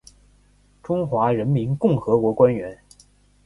[0.81, 2.75] 中华人民共和国官员。